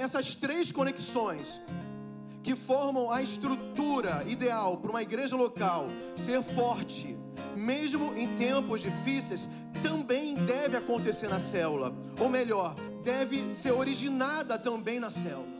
[0.00, 1.60] essas três conexões
[2.42, 7.14] que formam a estrutura ideal para uma igreja local ser forte,
[7.54, 9.46] mesmo em tempos difíceis,
[9.82, 12.74] também deve acontecer na célula, ou melhor,
[13.04, 15.59] deve ser originada também na célula.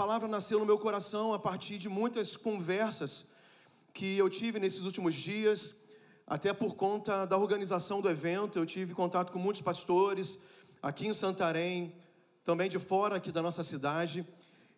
[0.00, 3.26] Palavra nasceu no meu coração a partir de muitas conversas
[3.92, 5.74] que eu tive nesses últimos dias,
[6.26, 8.58] até por conta da organização do evento.
[8.58, 10.38] Eu tive contato com muitos pastores
[10.82, 11.94] aqui em Santarém,
[12.42, 14.26] também de fora aqui da nossa cidade,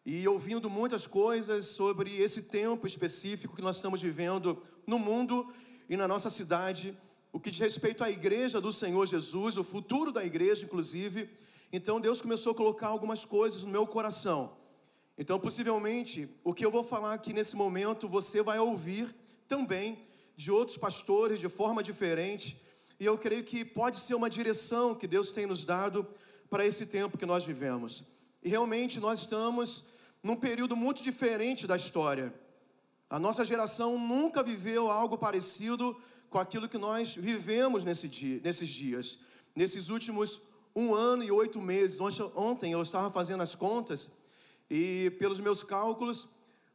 [0.04, 5.54] e ouvindo muitas coisas sobre esse tempo específico que nós estamos vivendo no mundo
[5.88, 6.98] e na nossa cidade,
[7.32, 11.30] o que diz respeito à igreja do Senhor Jesus, o futuro da igreja, inclusive.
[11.72, 14.60] Então Deus começou a colocar algumas coisas no meu coração.
[15.16, 19.14] Então, possivelmente, o que eu vou falar aqui nesse momento, você vai ouvir
[19.46, 22.60] também de outros pastores de forma diferente,
[22.98, 26.06] e eu creio que pode ser uma direção que Deus tem nos dado
[26.48, 28.04] para esse tempo que nós vivemos.
[28.42, 29.84] E realmente nós estamos
[30.22, 32.32] num período muito diferente da história.
[33.10, 38.68] A nossa geração nunca viveu algo parecido com aquilo que nós vivemos nesse dia, nesses
[38.68, 39.18] dias.
[39.54, 40.40] Nesses últimos
[40.74, 42.00] um ano e oito meses.
[42.34, 44.10] Ontem eu estava fazendo as contas
[44.74, 46.26] e pelos meus cálculos,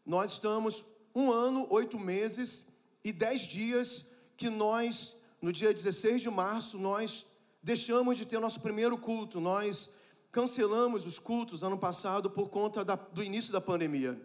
[0.05, 0.85] nós estamos
[1.16, 2.67] um ano, oito meses
[3.03, 4.05] e dez dias
[4.38, 7.25] que nós, no dia 16 de março, nós
[7.63, 9.39] deixamos de ter nosso primeiro culto.
[9.39, 9.89] Nós
[10.31, 14.21] cancelamos os cultos ano passado por conta da, do início da pandemia.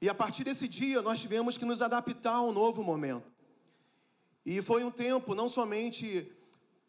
[0.00, 3.26] E a partir desse dia, nós tivemos que nos adaptar a um novo momento.
[4.44, 6.30] E foi um tempo não somente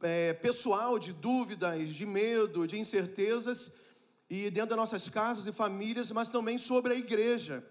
[0.03, 3.71] é, pessoal de dúvidas, de medo, de incertezas,
[4.29, 7.63] e dentro das nossas casas e famílias, mas também sobre a igreja.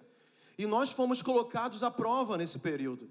[0.59, 3.11] E nós fomos colocados à prova nesse período.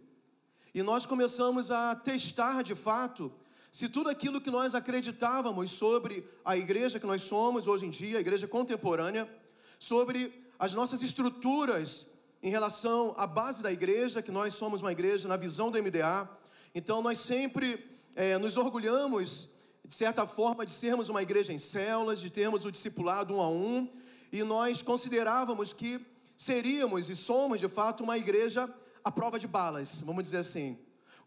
[0.74, 3.32] E nós começamos a testar de fato
[3.72, 8.18] se tudo aquilo que nós acreditávamos sobre a igreja que nós somos hoje em dia,
[8.18, 9.30] a igreja contemporânea,
[9.78, 12.06] sobre as nossas estruturas
[12.42, 16.30] em relação à base da igreja, que nós somos uma igreja na visão do MDA.
[16.74, 17.86] Então nós sempre
[18.16, 19.50] é, nos orgulhamos
[19.88, 23.50] de certa forma, de sermos uma igreja em células, de termos o discipulado um a
[23.50, 23.88] um,
[24.32, 26.04] e nós considerávamos que
[26.36, 28.70] seríamos e somos, de fato, uma igreja
[29.04, 30.78] à prova de balas, vamos dizer assim.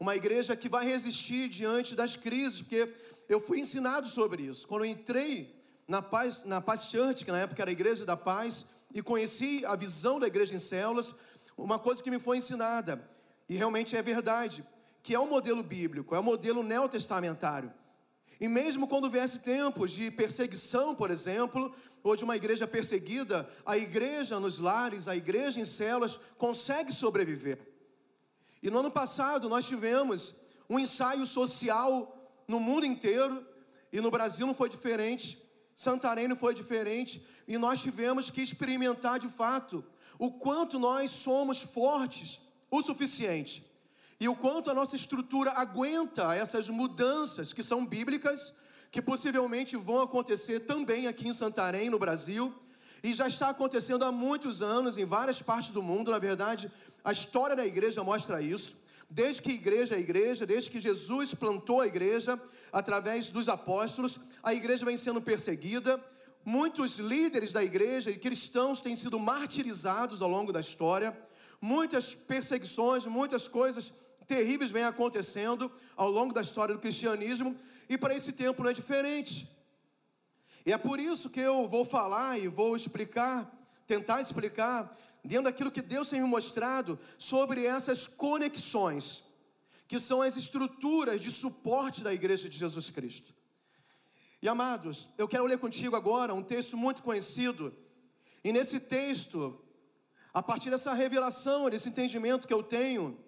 [0.01, 2.93] Uma igreja que vai resistir diante das crises, porque
[3.29, 4.67] eu fui ensinado sobre isso.
[4.67, 8.17] Quando eu entrei na Paz, na Paz Church, que na época era a Igreja da
[8.17, 11.15] Paz, e conheci a visão da igreja em células,
[11.57, 13.07] uma coisa que me foi ensinada,
[13.49, 14.65] e realmente é verdade,
[15.03, 17.73] que é o um modelo bíblico, é o um modelo neotestamentário.
[18.41, 23.76] E mesmo quando viesse tempos de perseguição, por exemplo, ou de uma igreja perseguida, a
[23.76, 27.59] igreja nos lares, a igreja em células, consegue sobreviver.
[28.62, 30.34] E no ano passado nós tivemos
[30.71, 32.15] um ensaio social
[32.47, 33.44] no mundo inteiro,
[33.93, 35.43] e no Brasil não foi diferente,
[35.75, 39.84] Santarém não foi diferente, e nós tivemos que experimentar de fato
[40.19, 42.41] o quanto nós somos fortes
[42.71, 43.68] o suficiente
[44.21, 48.53] e o quanto a nossa estrutura aguenta essas mudanças que são bíblicas,
[48.91, 52.53] que possivelmente vão acontecer também aqui em Santarém, no Brasil,
[53.01, 56.11] e já está acontecendo há muitos anos em várias partes do mundo.
[56.11, 56.71] Na verdade,
[57.05, 58.77] a história da igreja mostra isso.
[59.09, 62.41] Desde que a igreja é igreja, desde que Jesus plantou a igreja
[62.72, 66.04] através dos apóstolos, a igreja vem sendo perseguida.
[66.45, 71.16] Muitos líderes da igreja e cristãos têm sido martirizados ao longo da história.
[71.60, 73.92] Muitas perseguições, muitas coisas
[74.28, 77.57] terríveis vêm acontecendo ao longo da história do cristianismo
[77.89, 79.51] e para esse tempo não é diferente.
[80.66, 83.51] E é por isso que eu vou falar e vou explicar,
[83.86, 84.95] tentar explicar,
[85.25, 89.25] dentro daquilo que Deus tem me mostrado, sobre essas conexões,
[89.89, 93.34] que são as estruturas de suporte da igreja de Jesus Cristo.
[94.42, 97.75] E amados, eu quero ler contigo agora um texto muito conhecido,
[98.45, 99.59] e nesse texto,
[100.34, 103.19] a partir dessa revelação, desse entendimento que eu tenho,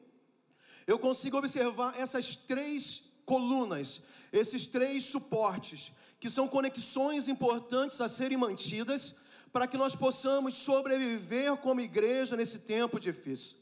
[0.91, 4.03] eu consigo observar essas três colunas,
[4.33, 9.15] esses três suportes, que são conexões importantes a serem mantidas
[9.53, 13.57] para que nós possamos sobreviver como igreja nesse tempo difícil.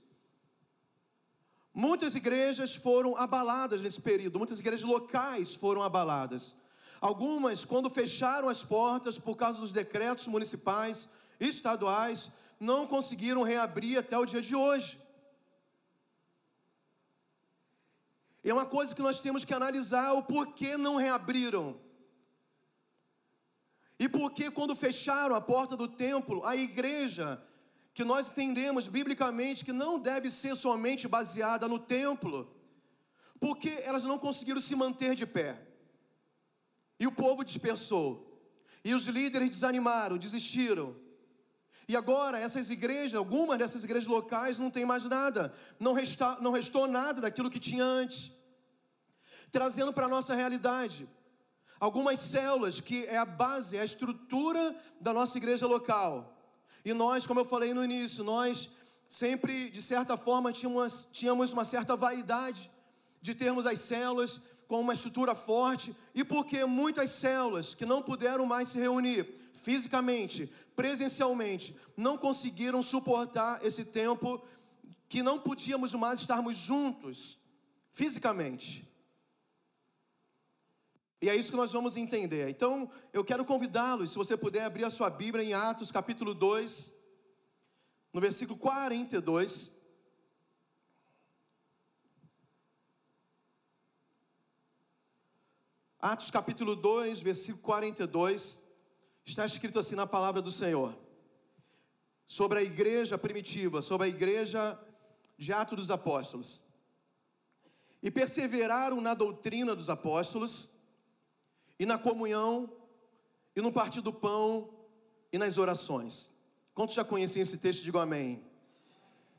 [1.75, 6.57] Muitas igrejas foram abaladas nesse período, muitas igrejas locais foram abaladas.
[6.99, 11.09] Algumas, quando fecharam as portas por causa dos decretos municipais,
[11.39, 14.99] estaduais, não conseguiram reabrir até o dia de hoje.
[18.49, 21.79] E é uma coisa que nós temos que analisar o porquê não reabriram.
[23.99, 27.45] E porque quando fecharam a porta do templo, a igreja,
[27.93, 32.51] que nós entendemos biblicamente que não deve ser somente baseada no templo,
[33.39, 35.61] porque elas não conseguiram se manter de pé.
[36.99, 38.51] E o povo dispersou.
[38.83, 40.97] E os líderes desanimaram, desistiram.
[41.87, 46.51] E agora essas igrejas, algumas dessas igrejas locais não tem mais nada, não, resta, não
[46.51, 48.38] restou nada daquilo que tinha antes.
[49.51, 51.09] Trazendo para a nossa realidade,
[51.81, 56.37] algumas células que é a base, é a estrutura da nossa igreja local.
[56.85, 58.71] E nós, como eu falei no início, nós
[59.09, 62.71] sempre, de certa forma, tínhamos, tínhamos uma certa vaidade
[63.21, 68.45] de termos as células com uma estrutura forte, e porque muitas células que não puderam
[68.45, 69.27] mais se reunir
[69.63, 74.43] fisicamente, presencialmente, não conseguiram suportar esse tempo
[75.09, 77.39] que não podíamos mais estarmos juntos
[77.91, 78.88] fisicamente.
[81.21, 82.49] E é isso que nós vamos entender.
[82.49, 86.93] Então, eu quero convidá-los, se você puder abrir a sua Bíblia em Atos capítulo 2,
[88.13, 89.73] no versículo 42.
[96.01, 98.63] Atos capítulo 2, versículo 42,
[99.25, 100.97] está escrito assim na palavra do Senhor,
[102.25, 104.79] sobre a igreja primitiva, sobre a igreja
[105.37, 106.63] de Atos dos Apóstolos.
[108.01, 110.71] E perseveraram na doutrina dos apóstolos,
[111.79, 112.73] e na comunhão,
[113.55, 114.71] e no partir do pão,
[115.33, 116.31] e nas orações.
[116.75, 117.83] Quantos já conheciam esse texto?
[117.83, 118.45] Digam amém.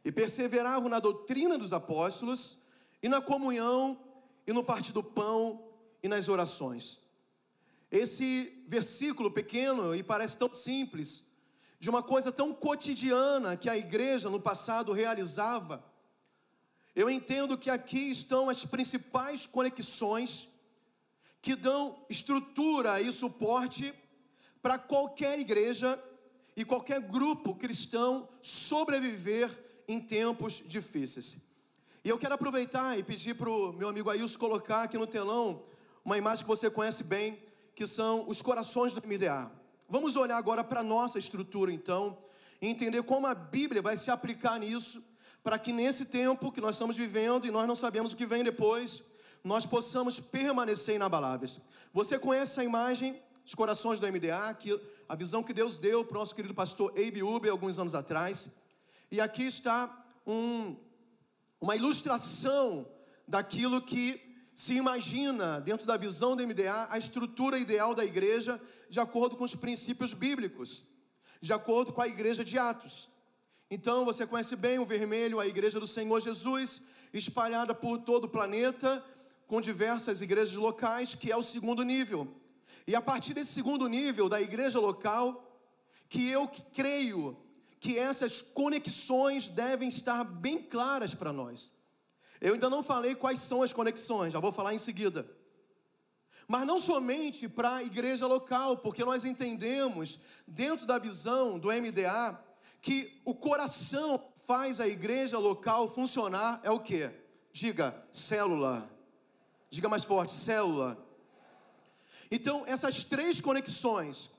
[0.03, 2.57] E perseveravam na doutrina dos apóstolos,
[3.01, 3.99] e na comunhão,
[4.45, 5.63] e no partir do pão,
[6.01, 6.99] e nas orações.
[7.91, 11.25] Esse versículo pequeno e parece tão simples,
[11.79, 15.83] de uma coisa tão cotidiana que a igreja no passado realizava,
[16.95, 20.49] eu entendo que aqui estão as principais conexões
[21.41, 23.93] que dão estrutura e suporte
[24.61, 26.01] para qualquer igreja
[26.55, 29.49] e qualquer grupo cristão sobreviver
[29.87, 31.37] em tempos difíceis.
[32.03, 35.63] E eu quero aproveitar e pedir para o meu amigo Ailson colocar aqui no telão
[36.03, 37.39] uma imagem que você conhece bem,
[37.75, 39.51] que são os corações do MDA.
[39.87, 42.17] Vamos olhar agora para a nossa estrutura, então,
[42.61, 45.03] e entender como a Bíblia vai se aplicar nisso,
[45.43, 48.43] para que nesse tempo que nós estamos vivendo e nós não sabemos o que vem
[48.43, 49.03] depois,
[49.43, 51.59] nós possamos permanecer inabaláveis.
[51.93, 56.17] Você conhece a imagem, os corações do MDA, que, a visão que Deus deu para
[56.17, 58.49] o nosso querido pastor Abe Uber alguns anos atrás.
[59.11, 60.75] E aqui está um,
[61.59, 62.87] uma ilustração
[63.27, 64.21] daquilo que
[64.53, 69.45] se imagina, dentro da visão do MDA, a estrutura ideal da igreja de acordo com
[69.45, 70.83] os princípios bíblicos,
[71.39, 73.07] de acordo com a igreja de Atos.
[73.71, 76.81] Então, você conhece bem o vermelho, a igreja do Senhor Jesus,
[77.13, 79.03] espalhada por todo o planeta,
[79.49, 82.35] com diversas igrejas locais, que é o segundo nível.
[82.85, 85.43] E a partir desse segundo nível da igreja local,
[86.07, 87.35] que eu creio
[87.79, 91.71] que essas conexões devem estar bem claras para nós.
[92.39, 95.27] Eu ainda não falei quais são as conexões, já vou falar em seguida.
[96.47, 102.39] Mas não somente para a igreja local, porque nós entendemos, dentro da visão do MDA,
[102.81, 107.09] que o coração faz a igreja local funcionar é o que?
[107.51, 108.98] Diga, célula.
[109.69, 110.97] Diga mais forte, célula.
[112.31, 114.29] Então, essas três conexões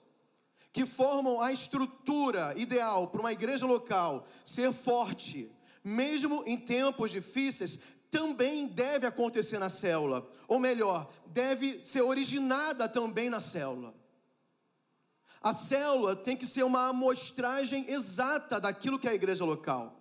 [0.73, 5.51] que formam a estrutura ideal para uma igreja local ser forte,
[5.83, 7.79] mesmo em tempos difíceis,
[8.11, 10.29] também deve acontecer na célula.
[10.49, 13.95] Ou melhor, deve ser originada também na célula.
[15.41, 19.97] A célula tem que ser uma amostragem exata daquilo que é a igreja local.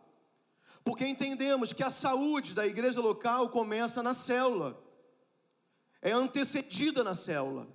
[0.84, 4.78] Porque entendemos que a saúde da igreja local começa na célula,
[6.01, 7.68] é antecedida na célula.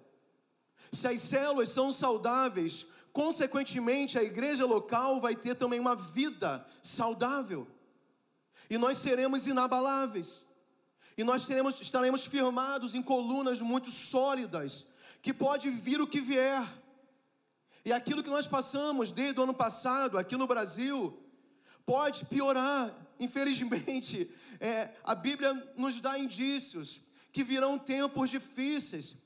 [0.93, 7.67] Se as células são saudáveis, consequentemente a igreja local vai ter também uma vida saudável
[8.69, 10.47] e nós seremos inabaláveis,
[11.17, 14.85] e nós teremos, estaremos firmados em colunas muito sólidas,
[15.23, 16.67] que pode vir o que vier.
[17.85, 21.17] E aquilo que nós passamos desde o ano passado aqui no Brasil
[21.87, 22.93] pode piorar.
[23.21, 24.29] Infelizmente,
[24.59, 27.01] é, a Bíblia nos dá indícios
[27.35, 29.17] que virão tempos difíceis.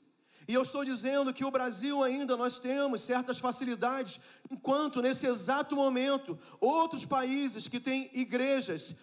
[0.47, 5.75] E eu estou dizendo que o Brasil ainda nós temos certas facilidades, enquanto nesse exato
[5.75, 8.95] momento outros países que têm igrejas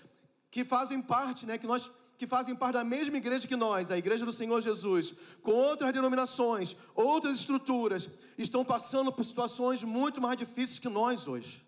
[0.50, 3.98] que fazem parte, né, que nós que fazem parte da mesma igreja que nós, a
[3.98, 8.08] igreja do Senhor Jesus, com outras denominações, outras estruturas,
[8.38, 11.62] estão passando por situações muito mais difíceis que nós hoje.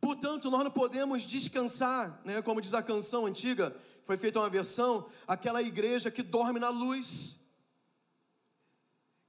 [0.00, 5.06] Portanto, nós não podemos descansar, né, como diz a canção antiga, foi feita uma versão,
[5.26, 7.38] aquela igreja que dorme na luz,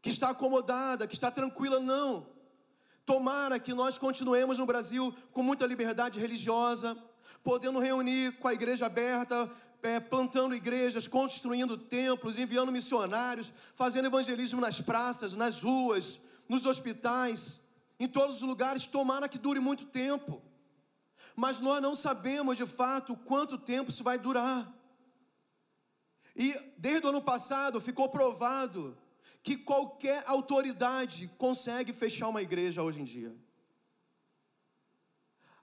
[0.02, 2.28] que está acomodada, que está tranquila, não.
[3.06, 6.98] Tomara que nós continuemos no Brasil com muita liberdade religiosa,
[7.42, 9.50] podendo reunir com a igreja aberta,
[9.82, 17.62] é, plantando igrejas, construindo templos, enviando missionários, fazendo evangelismo nas praças, nas ruas, nos hospitais,
[17.98, 18.86] em todos os lugares.
[18.86, 20.42] Tomara que dure muito tempo
[21.36, 24.72] mas nós não sabemos de fato quanto tempo isso vai durar.
[26.36, 28.98] E desde o ano passado ficou provado
[29.44, 33.36] que qualquer autoridade consegue fechar uma igreja hoje em dia.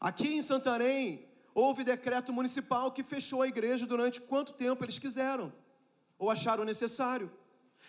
[0.00, 5.52] Aqui em Santarém, houve decreto municipal que fechou a igreja durante quanto tempo eles quiseram,
[6.19, 7.31] ou acharam necessário.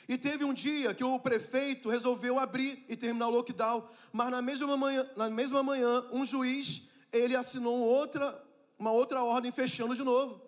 [0.08, 4.42] E teve um dia que o prefeito resolveu abrir e terminar o lockdown, mas na
[4.42, 8.44] mesma manhã, na mesma manhã um juiz ele assinou outra,
[8.78, 10.42] uma outra ordem fechando de novo.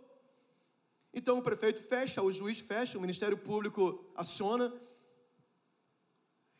[1.13, 4.74] Então o prefeito fecha, o juiz fecha, o Ministério Público aciona.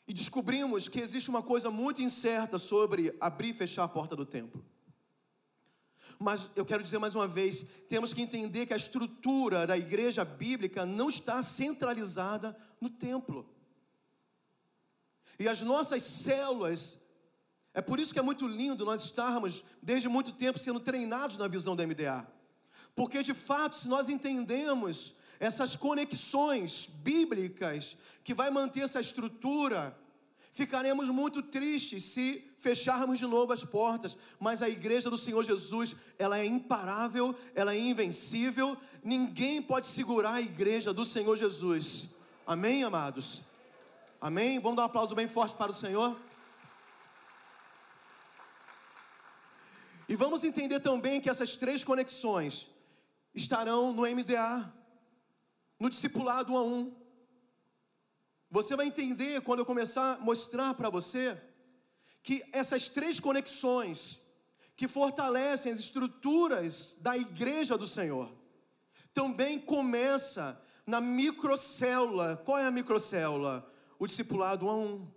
[0.08, 4.26] E descobrimos que existe uma coisa muito incerta sobre abrir e fechar a porta do
[4.26, 4.64] templo.
[6.20, 10.24] Mas eu quero dizer mais uma vez: temos que entender que a estrutura da igreja
[10.24, 13.50] bíblica não está centralizada no templo.
[15.38, 16.98] E as nossas células
[17.76, 21.46] é por isso que é muito lindo nós estarmos, desde muito tempo, sendo treinados na
[21.46, 22.26] visão da MDA.
[22.96, 29.94] Porque, de fato, se nós entendemos essas conexões bíblicas que vai manter essa estrutura,
[30.54, 34.18] ficaremos muito tristes se fecharmos de novo as portas.
[34.40, 38.78] Mas a igreja do Senhor Jesus, ela é imparável, ela é invencível.
[39.04, 42.08] Ninguém pode segurar a igreja do Senhor Jesus.
[42.48, 43.44] Amém, amados?
[44.22, 44.60] Amém?
[44.60, 46.18] Vamos dar um aplauso bem forte para o Senhor?
[50.08, 52.70] E vamos entender também que essas três conexões
[53.34, 54.72] estarão no MDA,
[55.80, 56.96] no discipulado um a um.
[58.52, 61.42] Você vai entender quando eu começar a mostrar para você
[62.22, 64.20] que essas três conexões
[64.78, 68.32] que fortalecem as estruturas da igreja do Senhor
[69.14, 72.38] também começa na microcélula.
[72.46, 73.68] Qual é a microcélula?
[73.98, 75.12] O discipulado um a um.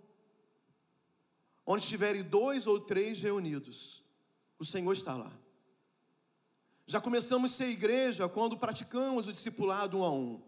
[1.65, 4.03] Onde estiverem dois ou três reunidos
[4.59, 5.31] o Senhor está lá.
[6.85, 10.41] Já começamos a ser igreja quando praticamos o discipulado um a um.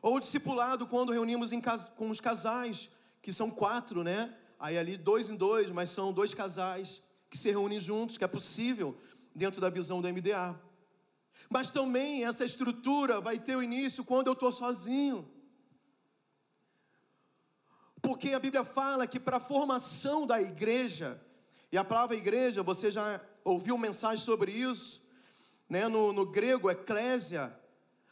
[0.00, 2.88] Ou o discipulado quando reunimos cas com os casais,
[3.20, 4.36] que são quatro, né?
[4.58, 8.28] Aí ali dois em dois, mas são dois casais que se reúnem juntos, que é
[8.28, 8.96] possível
[9.34, 10.60] dentro da visão da MDA.
[11.48, 15.28] Mas também essa estrutura vai ter o início quando eu estou sozinho.
[18.00, 21.20] Porque a Bíblia fala que para a formação da igreja,
[21.70, 25.02] e a palavra igreja, você já ouviu mensagem sobre isso,
[25.68, 25.88] né?
[25.88, 27.56] no, no grego, eclésia,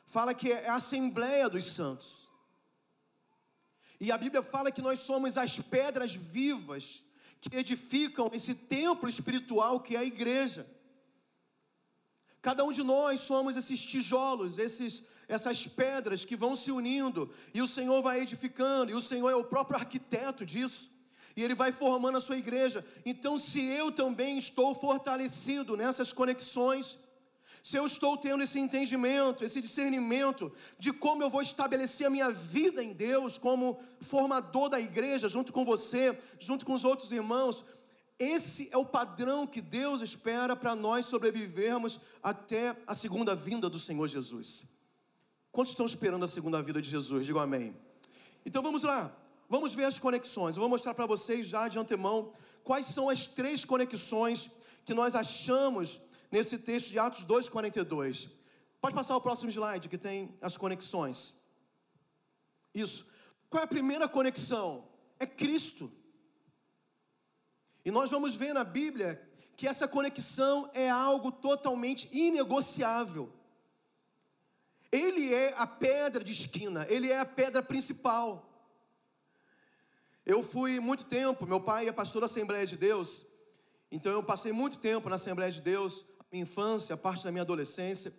[0.06, 2.30] fala que é a assembleia dos santos.
[4.00, 7.04] E a Bíblia fala que nós somos as pedras vivas
[7.40, 10.66] que edificam esse templo espiritual que é a igreja.
[12.42, 17.60] Cada um de nós somos esses tijolos, esses, essas pedras que vão se unindo, e
[17.60, 20.90] o Senhor vai edificando, e o Senhor é o próprio arquiteto disso
[21.36, 22.84] e Ele vai formando a sua igreja.
[23.04, 26.98] Então, se eu também estou fortalecido nessas conexões,
[27.62, 32.30] se eu estou tendo esse entendimento, esse discernimento de como eu vou estabelecer a minha
[32.30, 37.64] vida em Deus, como formador da igreja, junto com você, junto com os outros irmãos,
[38.18, 43.78] esse é o padrão que Deus espera para nós sobrevivermos até a segunda vinda do
[43.78, 44.66] Senhor Jesus.
[45.52, 47.26] Quantos estão esperando a segunda vinda de Jesus?
[47.26, 47.74] Digam amém.
[48.44, 49.14] Então vamos lá.
[49.50, 50.54] Vamos ver as conexões.
[50.54, 54.48] Eu vou mostrar para vocês já de antemão quais são as três conexões
[54.84, 58.30] que nós achamos nesse texto de Atos 2:42.
[58.80, 61.34] Pode passar o próximo slide que tem as conexões.
[62.72, 63.04] Isso.
[63.50, 64.88] Qual é a primeira conexão?
[65.18, 65.92] É Cristo.
[67.84, 69.20] E nós vamos ver na Bíblia
[69.56, 73.32] que essa conexão é algo totalmente inegociável.
[74.92, 78.49] Ele é a pedra de esquina, ele é a pedra principal.
[80.26, 83.24] Eu fui muito tempo, meu pai é pastor da Assembleia de Deus,
[83.90, 88.12] então eu passei muito tempo na Assembleia de Deus, minha infância, parte da minha adolescência,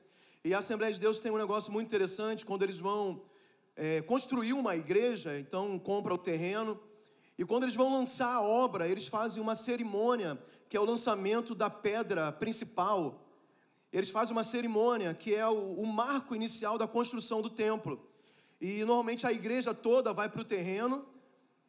[0.43, 3.21] E a Assembleia de Deus tem um negócio muito interessante quando eles vão
[3.75, 6.79] é, construir uma igreja, então compra o terreno,
[7.37, 11.53] e quando eles vão lançar a obra, eles fazem uma cerimônia, que é o lançamento
[11.53, 13.27] da pedra principal.
[13.93, 18.09] Eles fazem uma cerimônia que é o, o marco inicial da construção do templo.
[18.59, 21.05] E normalmente a igreja toda vai para o terreno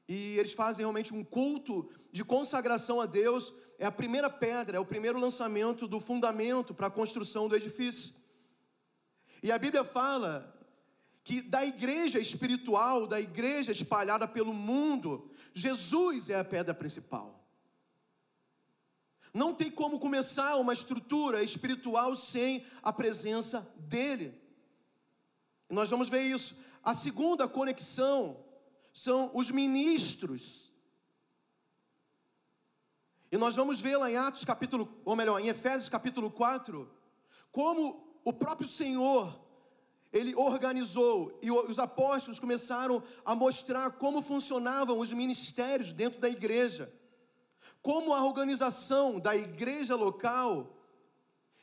[0.09, 3.53] e eles fazem realmente um culto de consagração a Deus.
[3.79, 8.15] É a primeira pedra, é o primeiro lançamento do fundamento para a construção do edifício.
[9.43, 10.53] E a Bíblia fala
[11.25, 17.41] que da igreja espiritual, da igreja espalhada pelo mundo, Jesus é a pedra principal.
[19.33, 24.39] Não tem como começar uma estrutura espiritual sem a presença dele.
[25.71, 26.55] nós vamos ver isso.
[26.83, 28.45] A segunda conexão
[28.93, 30.75] são os ministros.
[33.31, 36.91] E nós vamos ver lá em Atos capítulo, ou melhor, em Efésios capítulo 4,
[37.51, 39.41] como o próprio Senhor
[40.13, 46.93] ele organizou e os apóstolos começaram a mostrar como funcionavam os ministérios dentro da igreja.
[47.81, 50.77] Como a organização da igreja local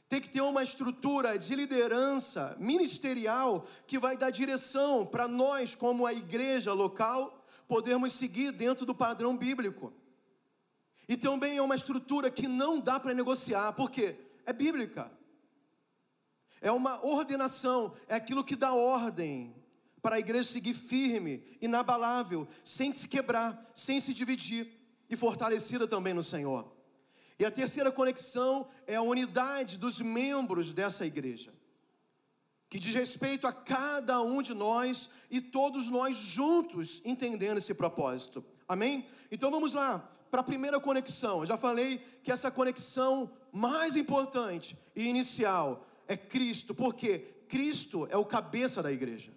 [0.10, 6.08] tem que ter uma estrutura de liderança ministerial que vai dar direção para nós, como
[6.08, 9.94] a igreja local, podermos seguir dentro do padrão bíblico.
[11.08, 14.16] E também é uma estrutura que não dá para negociar, porque
[14.48, 15.12] é bíblica.
[16.60, 19.56] É uma ordenação, é aquilo que dá ordem
[20.02, 24.76] para a igreja seguir firme, inabalável, sem se quebrar, sem se dividir
[25.08, 26.79] e fortalecida também no Senhor.
[27.40, 31.54] E a terceira conexão é a unidade dos membros dessa igreja,
[32.70, 38.44] que diz respeito a cada um de nós e todos nós juntos entendendo esse propósito.
[38.68, 39.08] Amém?
[39.32, 41.40] Então vamos lá para a primeira conexão.
[41.40, 48.18] Eu já falei que essa conexão mais importante e inicial é Cristo, porque Cristo é
[48.18, 49.32] o cabeça da igreja.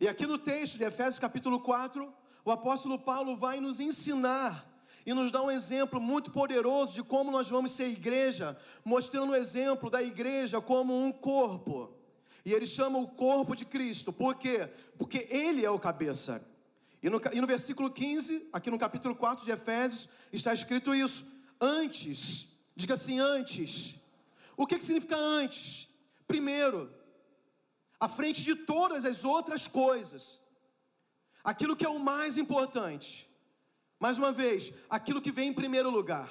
[0.00, 2.12] E aqui no texto de Efésios capítulo 4,
[2.42, 4.73] o apóstolo Paulo vai nos ensinar
[5.06, 9.36] e nos dá um exemplo muito poderoso de como nós vamos ser igreja, mostrando o
[9.36, 11.92] exemplo da igreja como um corpo.
[12.44, 14.68] E ele chama o corpo de Cristo, por quê?
[14.98, 16.44] Porque ele é o cabeça.
[17.02, 21.26] E no, e no versículo 15, aqui no capítulo 4 de Efésios, está escrito isso:
[21.60, 23.98] antes, diga assim, antes
[24.56, 25.88] o que, que significa antes?
[26.26, 26.92] Primeiro,
[27.98, 30.40] à frente de todas as outras coisas,
[31.42, 33.28] aquilo que é o mais importante.
[34.04, 36.30] Mais uma vez, aquilo que vem em primeiro lugar.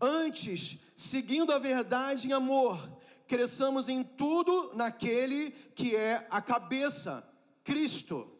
[0.00, 2.80] Antes, seguindo a verdade em amor,
[3.26, 7.28] cresçamos em tudo naquele que é a cabeça,
[7.64, 8.30] Cristo.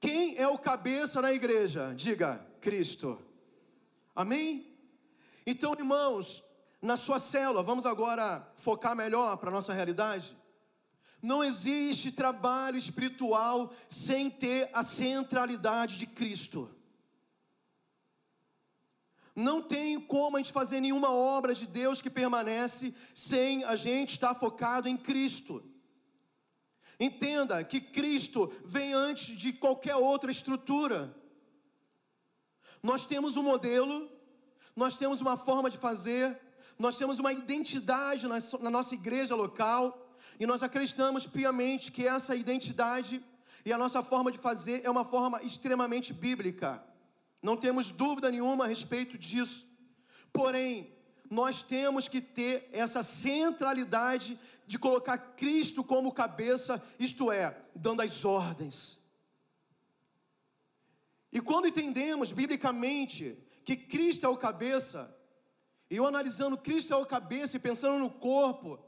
[0.00, 1.92] Quem é o cabeça na igreja?
[1.94, 3.20] Diga, Cristo.
[4.16, 4.74] Amém?
[5.46, 6.42] Então, irmãos,
[6.80, 10.34] na sua célula, vamos agora focar melhor para a nossa realidade.
[11.20, 16.74] Não existe trabalho espiritual sem ter a centralidade de Cristo.
[19.34, 24.10] Não tem como a gente fazer nenhuma obra de Deus que permanece sem a gente
[24.10, 25.64] estar focado em Cristo.
[27.00, 31.16] Entenda que Cristo vem antes de qualquer outra estrutura.
[32.82, 34.10] Nós temos um modelo,
[34.76, 36.38] nós temos uma forma de fazer,
[36.78, 43.24] nós temos uma identidade na nossa igreja local e nós acreditamos piamente que essa identidade
[43.64, 46.82] e a nossa forma de fazer é uma forma extremamente bíblica.
[47.42, 49.66] Não temos dúvida nenhuma a respeito disso.
[50.32, 50.94] Porém,
[51.28, 58.24] nós temos que ter essa centralidade de colocar Cristo como cabeça, isto é, dando as
[58.24, 59.02] ordens.
[61.32, 65.14] E quando entendemos biblicamente que Cristo é o cabeça,
[65.90, 68.78] e eu analisando Cristo é o cabeça e pensando no corpo,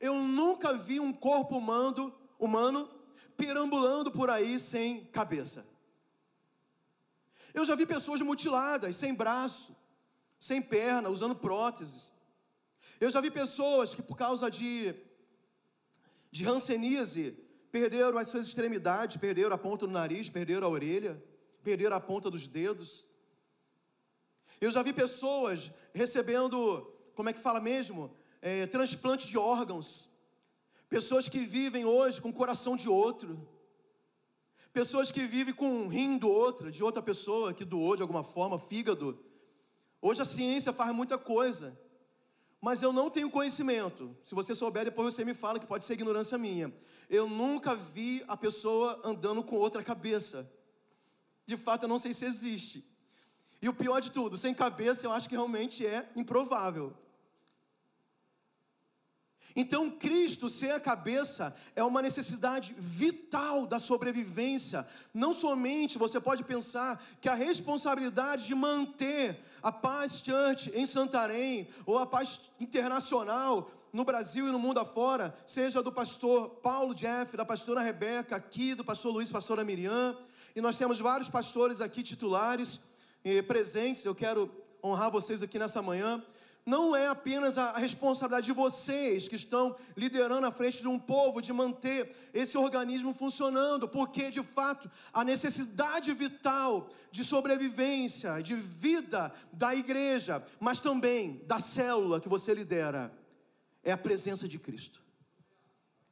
[0.00, 2.88] eu nunca vi um corpo humano, humano
[3.36, 5.66] perambulando por aí sem cabeça.
[7.54, 9.76] Eu já vi pessoas mutiladas, sem braço,
[10.38, 12.14] sem perna, usando próteses.
[13.00, 14.94] Eu já vi pessoas que por causa de
[16.32, 17.36] de hanseníase
[17.70, 21.22] perderam as suas extremidades, perderam a ponta do nariz, perderam a orelha,
[21.62, 23.06] perderam a ponta dos dedos.
[24.58, 26.82] Eu já vi pessoas recebendo,
[27.14, 28.16] como é que fala mesmo?
[28.40, 30.10] É, transplante de órgãos.
[30.88, 33.46] Pessoas que vivem hoje com o coração de outro.
[34.72, 38.24] Pessoas que vivem com um rim do outro, de outra pessoa que doou de alguma
[38.24, 39.22] forma, fígado.
[40.00, 41.78] Hoje a ciência faz muita coisa.
[42.60, 44.16] Mas eu não tenho conhecimento.
[44.22, 46.72] Se você souber, depois você me fala que pode ser ignorância minha.
[47.10, 50.50] Eu nunca vi a pessoa andando com outra cabeça.
[51.44, 52.84] De fato, eu não sei se existe.
[53.60, 56.96] E o pior de tudo, sem cabeça eu acho que realmente é improvável.
[59.54, 64.86] Então, Cristo ser a cabeça é uma necessidade vital da sobrevivência.
[65.12, 71.68] Não somente você pode pensar que a responsabilidade de manter a Paz Church em Santarém
[71.84, 77.36] ou a Paz Internacional no Brasil e no mundo afora, seja do pastor Paulo Jeff,
[77.36, 80.16] da pastora Rebeca, aqui do pastor Luiz, pastora Miriam,
[80.56, 82.80] e nós temos vários pastores aqui titulares
[83.46, 84.02] presentes.
[84.04, 84.50] Eu quero
[84.82, 86.24] honrar vocês aqui nessa manhã
[86.64, 91.42] não é apenas a responsabilidade de vocês que estão liderando à frente de um povo
[91.42, 99.32] de manter esse organismo funcionando, porque de fato a necessidade vital de sobrevivência, de vida
[99.52, 103.12] da igreja, mas também da célula que você lidera,
[103.82, 105.02] é a presença de Cristo.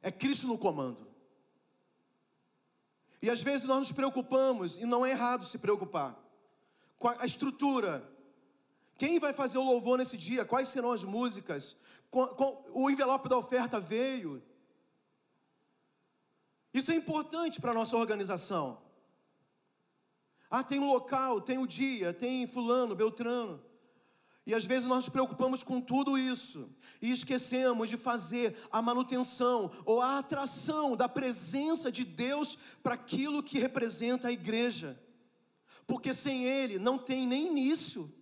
[0.01, 1.07] É Cristo no comando.
[3.21, 6.17] E às vezes nós nos preocupamos, e não é errado se preocupar,
[6.97, 8.10] com a estrutura,
[9.01, 10.45] quem vai fazer o louvor nesse dia?
[10.45, 11.75] Quais serão as músicas?
[12.71, 14.43] O envelope da oferta veio.
[16.71, 18.79] Isso é importante para a nossa organização.
[20.51, 23.59] Ah, tem um local, tem o um dia, tem fulano, beltrano.
[24.45, 26.69] E às vezes nós nos preocupamos com tudo isso
[27.01, 33.41] e esquecemos de fazer a manutenção ou a atração da presença de Deus para aquilo
[33.41, 35.01] que representa a igreja.
[35.87, 38.20] Porque sem Ele não tem nem início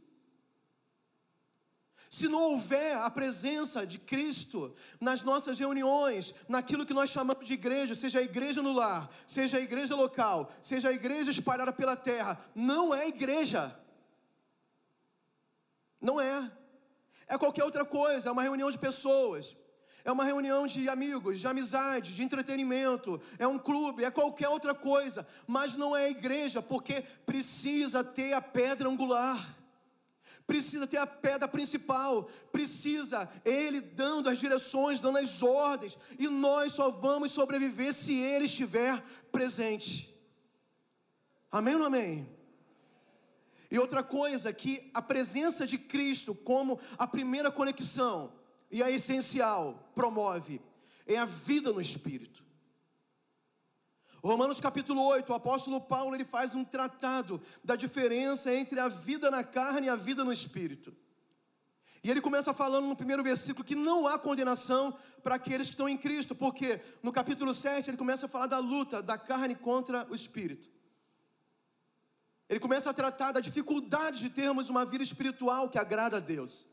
[2.10, 7.54] se não houver a presença de Cristo nas nossas reuniões, naquilo que nós chamamos de
[7.54, 11.96] igreja, seja a igreja no lar, seja a igreja local, seja a igreja espalhada pela
[11.96, 13.80] terra, não é igreja.
[16.02, 16.52] Não é.
[17.28, 19.56] É qualquer outra coisa, é uma reunião de pessoas.
[20.04, 24.74] É uma reunião de amigos, de amizade, de entretenimento, é um clube, é qualquer outra
[24.74, 29.59] coisa, mas não é igreja, porque precisa ter a pedra angular
[30.46, 36.74] precisa ter a pedra principal, precisa ele dando as direções, dando as ordens, e nós
[36.74, 40.14] só vamos sobreviver se ele estiver presente.
[41.52, 42.28] Amém ou não amém?
[43.72, 48.34] E outra coisa que a presença de Cristo como a primeira conexão
[48.72, 50.62] e a essencial promove
[51.06, 52.49] é a vida no espírito.
[54.24, 59.32] Romanos capítulo 8, o apóstolo Paulo ele faz um tratado da diferença entre a vida
[59.32, 60.94] na carne e a vida no espírito.
[62.04, 65.90] E ele começa falando no primeiro versículo que não há condenação para aqueles que estão
[65.90, 70.08] em Cristo, porque no capítulo 7 ele começa a falar da luta da carne contra
[70.10, 70.70] o espírito.
[72.48, 76.66] Ele começa a tratar da dificuldade de termos uma vida espiritual que agrada a Deus.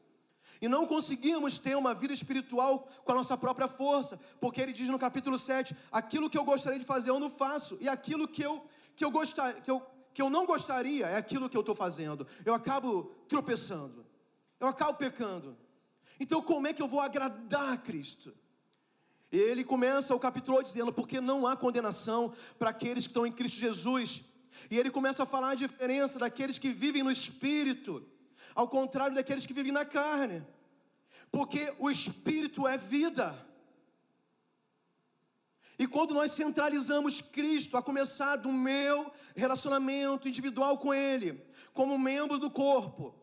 [0.61, 4.89] E não conseguimos ter uma vida espiritual com a nossa própria força, porque ele diz
[4.89, 8.43] no capítulo 7: aquilo que eu gostaria de fazer eu não faço, e aquilo que
[8.43, 8.65] eu,
[8.95, 9.83] que eu, gostar, que eu,
[10.15, 12.27] que eu não gostaria é aquilo que eu estou fazendo.
[12.45, 14.07] Eu acabo tropeçando,
[14.59, 15.57] eu acabo pecando.
[16.19, 18.35] Então, como é que eu vou agradar a Cristo?
[19.31, 23.33] Ele começa o capítulo 8 dizendo: porque não há condenação para aqueles que estão em
[23.33, 24.23] Cristo Jesus.
[24.71, 28.03] E ele começa a falar a diferença daqueles que vivem no Espírito
[28.57, 30.45] ao contrário daqueles que vivem na carne,
[31.31, 33.47] porque o espírito é vida.
[35.79, 42.39] E quando nós centralizamos Cristo, a começar do meu relacionamento individual com Ele, como membro
[42.39, 43.15] do corpo,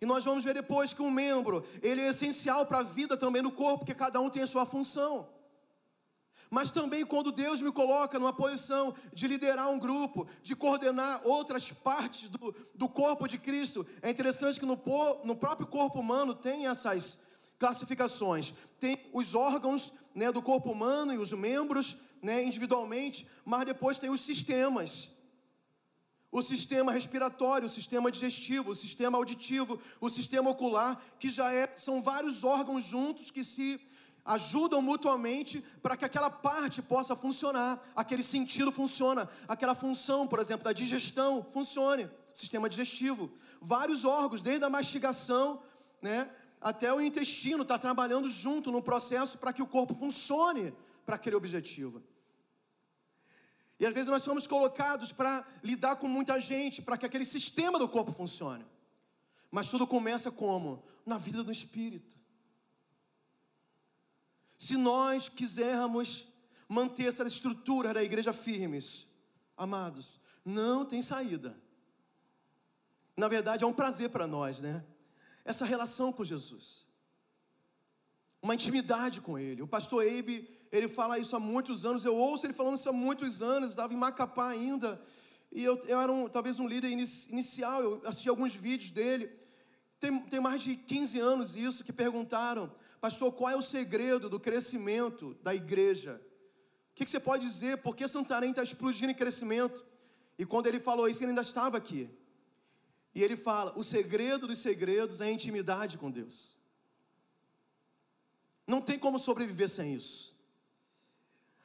[0.00, 3.42] e nós vamos ver depois que um membro, ele é essencial para a vida também
[3.42, 5.28] do corpo, porque cada um tem a sua função
[6.50, 11.70] mas também quando Deus me coloca numa posição de liderar um grupo, de coordenar outras
[11.70, 13.86] partes do, do corpo de Cristo.
[14.02, 14.78] É interessante que no,
[15.24, 17.18] no próprio corpo humano tem essas
[17.58, 18.54] classificações.
[18.78, 24.10] Tem os órgãos né, do corpo humano e os membros né, individualmente, mas depois tem
[24.10, 25.10] os sistemas.
[26.30, 31.72] O sistema respiratório, o sistema digestivo, o sistema auditivo, o sistema ocular, que já é,
[31.76, 33.80] são vários órgãos juntos que se
[34.28, 40.64] ajudam mutuamente para que aquela parte possa funcionar, aquele sentido funciona, aquela função, por exemplo,
[40.64, 43.32] da digestão funcione, sistema digestivo.
[43.60, 45.62] Vários órgãos, desde a mastigação,
[46.02, 50.74] né, até o intestino está trabalhando junto no processo para que o corpo funcione
[51.06, 52.02] para aquele objetivo.
[53.80, 57.78] E às vezes nós somos colocados para lidar com muita gente, para que aquele sistema
[57.78, 58.66] do corpo funcione.
[59.50, 60.84] Mas tudo começa como?
[61.06, 62.17] Na vida do espírito.
[64.58, 66.26] Se nós quisermos
[66.68, 69.06] manter essa estrutura da igreja firmes,
[69.56, 71.56] amados, não tem saída.
[73.16, 74.84] Na verdade, é um prazer para nós, né?
[75.44, 76.86] Essa relação com Jesus.
[78.42, 79.62] Uma intimidade com Ele.
[79.62, 82.04] O pastor Eibe, ele fala isso há muitos anos.
[82.04, 83.70] Eu ouço ele falando isso há muitos anos.
[83.70, 85.00] Estava em Macapá ainda.
[85.50, 87.82] E eu, eu era um, talvez um líder inicial.
[87.82, 89.30] Eu assisti alguns vídeos dele.
[89.98, 94.40] Tem, tem mais de 15 anos isso que perguntaram pastor, qual é o segredo do
[94.40, 96.20] crescimento da igreja?
[96.90, 97.78] O que você pode dizer?
[97.78, 99.84] Por que Santarém está explodindo em crescimento?
[100.38, 102.10] E quando ele falou isso, ele ainda estava aqui.
[103.14, 106.58] E ele fala: o segredo dos segredos é a intimidade com Deus.
[108.66, 110.36] Não tem como sobreviver sem isso.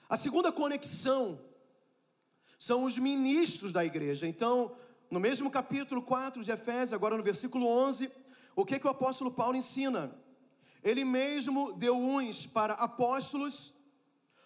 [0.07, 1.39] A segunda conexão
[2.57, 4.25] são os ministros da igreja.
[4.25, 4.75] Então,
[5.09, 8.09] no mesmo capítulo 4 de Efésios, agora no versículo 11,
[8.55, 10.15] o que, que o apóstolo Paulo ensina?
[10.83, 13.73] Ele mesmo deu uns para apóstolos,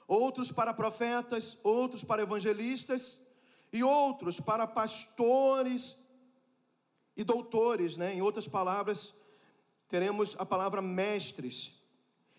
[0.07, 3.19] outros para profetas, outros para evangelistas
[3.73, 5.97] e outros para pastores
[7.15, 8.13] e doutores, né?
[8.13, 9.13] Em outras palavras,
[9.87, 11.73] teremos a palavra mestres.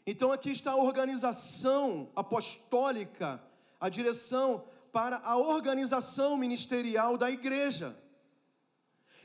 [0.07, 3.43] Então aqui está a organização apostólica,
[3.81, 7.97] a direção para a organização ministerial da igreja.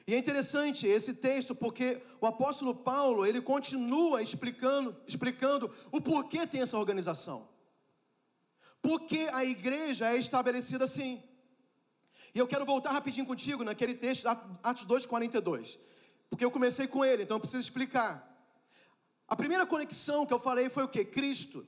[0.06, 6.46] E é interessante esse texto porque o apóstolo Paulo, ele continua explicando, explicando o porquê
[6.46, 7.48] tem essa organização.
[8.82, 11.24] Porque a igreja é estabelecida assim.
[12.36, 15.80] E eu quero voltar rapidinho contigo naquele texto, Atos 2,42.
[16.30, 18.30] Porque eu comecei com ele, então eu preciso explicar.
[19.28, 21.06] A primeira conexão que eu falei foi o que?
[21.06, 21.66] Cristo.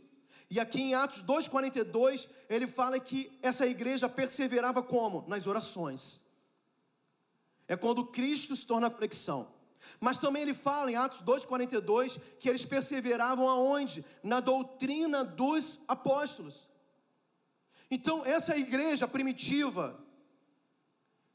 [0.49, 5.23] E aqui em Atos 2,42, ele fala que essa igreja perseverava como?
[5.27, 6.24] Nas orações.
[7.67, 9.53] É quando Cristo se torna a conexão.
[9.99, 14.03] Mas também ele fala em Atos 2,42 que eles perseveravam aonde?
[14.23, 16.69] Na doutrina dos apóstolos.
[17.89, 19.99] Então, essa igreja primitiva,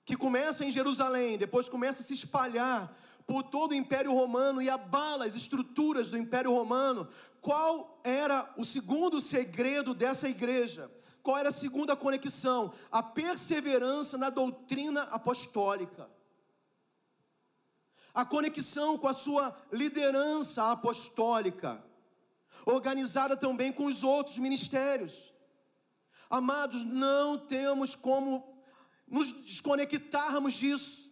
[0.04, 4.68] que começa em Jerusalém, depois começa a se espalhar por todo o Império Romano e
[4.68, 7.08] abala as estruturas do Império Romano.
[7.40, 10.90] Qual era o segundo segredo dessa igreja?
[11.22, 12.72] Qual era a segunda conexão?
[12.90, 16.10] A perseverança na doutrina apostólica.
[18.12, 21.82] A conexão com a sua liderança apostólica,
[22.66, 25.32] organizada também com os outros ministérios.
[26.28, 28.64] Amados, não temos como
[29.06, 31.10] nos desconectarmos disso.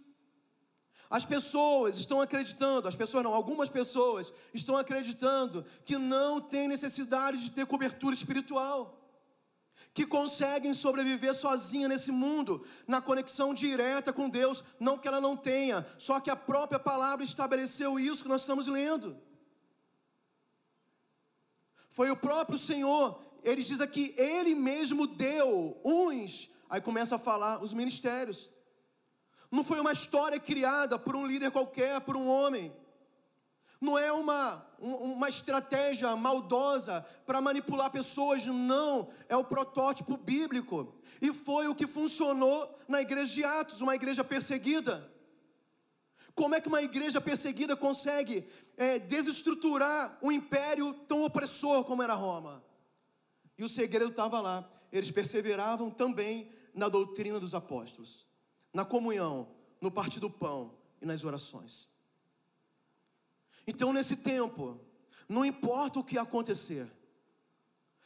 [1.10, 7.38] As pessoas estão acreditando, as pessoas não, algumas pessoas estão acreditando que não tem necessidade
[7.38, 8.97] de ter cobertura espiritual,
[9.94, 15.36] que conseguem sobreviver sozinha nesse mundo, na conexão direta com Deus, não que ela não
[15.36, 19.16] tenha, só que a própria palavra estabeleceu isso que nós estamos lendo.
[21.90, 27.62] Foi o próprio Senhor, ele diz aqui, ele mesmo deu uns Aí começa a falar
[27.62, 28.50] os ministérios.
[29.50, 32.72] Não foi uma história criada por um líder qualquer, por um homem.
[33.80, 39.08] Não é uma, uma estratégia maldosa para manipular pessoas, não.
[39.28, 40.94] É o protótipo bíblico.
[41.20, 45.08] E foi o que funcionou na igreja de Atos, uma igreja perseguida.
[46.34, 52.14] Como é que uma igreja perseguida consegue é, desestruturar um império tão opressor como era
[52.14, 52.62] Roma?
[53.56, 54.68] E o segredo estava lá.
[54.92, 58.26] Eles perseveravam também na doutrina dos apóstolos,
[58.72, 59.48] na comunhão,
[59.80, 61.90] no partir do pão e nas orações.
[63.68, 64.80] Então, nesse tempo,
[65.28, 66.90] não importa o que acontecer,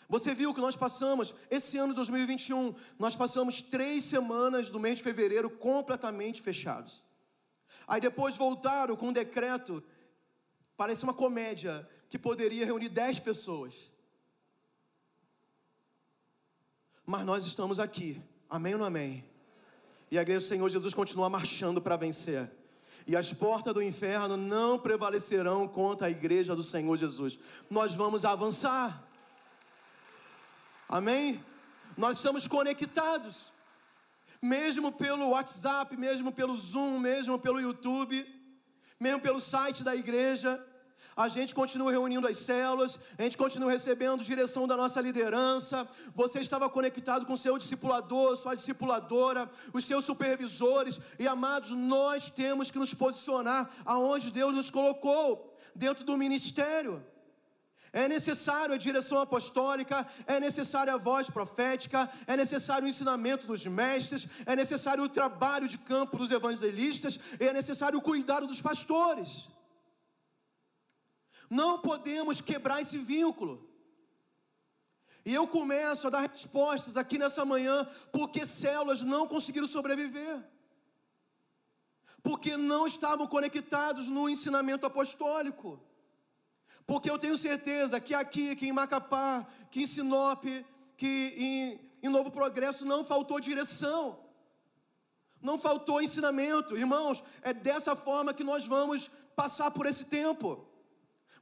[0.09, 4.97] você viu que nós passamos, esse ano de 2021, nós passamos três semanas do mês
[4.97, 7.07] de fevereiro completamente fechados.
[7.87, 9.83] Aí depois voltaram com um decreto,
[10.77, 13.91] parece uma comédia, que poderia reunir dez pessoas.
[17.07, 18.21] Mas nós estamos aqui,
[18.51, 19.25] Amém ou não amém?
[20.11, 22.51] E a igreja do Senhor Jesus continua marchando para vencer.
[23.07, 27.39] E as portas do inferno não prevalecerão contra a igreja do Senhor Jesus.
[27.69, 29.03] Nós vamos avançar.
[30.89, 31.43] Amém?
[31.97, 33.53] Nós estamos conectados.
[34.41, 38.27] Mesmo pelo WhatsApp, mesmo pelo Zoom, mesmo pelo YouTube,
[38.99, 40.65] mesmo pelo site da igreja,
[41.17, 45.87] a gente continua reunindo as células, a gente continua recebendo direção da nossa liderança.
[46.15, 50.99] Você estava conectado com seu discipulador, sua discipuladora, os seus supervisores.
[51.19, 57.05] E amados, nós temos que nos posicionar aonde Deus nos colocou, dentro do ministério.
[57.93, 63.67] É necessário a direção apostólica, é necessária a voz profética, é necessário o ensinamento dos
[63.67, 69.52] mestres, é necessário o trabalho de campo dos evangelistas, é necessário o cuidado dos pastores.
[71.53, 73.63] Não podemos quebrar esse vínculo.
[75.23, 80.43] E eu começo a dar respostas aqui nessa manhã, porque células não conseguiram sobreviver.
[82.23, 85.79] Porque não estavam conectados no ensinamento apostólico.
[86.87, 90.47] Porque eu tenho certeza que aqui, que em Macapá, que em Sinop,
[90.97, 94.19] que em, em Novo Progresso não faltou direção.
[95.39, 96.79] Não faltou ensinamento.
[96.79, 100.72] Irmãos, é dessa forma que nós vamos passar por esse tempo.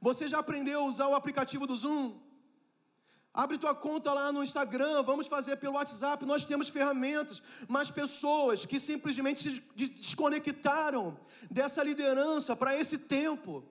[0.01, 2.19] Você já aprendeu a usar o aplicativo do Zoom?
[3.33, 6.25] Abre tua conta lá no Instagram, vamos fazer pelo WhatsApp.
[6.25, 11.17] Nós temos ferramentas, mas pessoas que simplesmente se desconectaram
[11.49, 13.63] dessa liderança para esse tempo,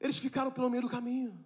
[0.00, 1.44] eles ficaram pelo meio do caminho.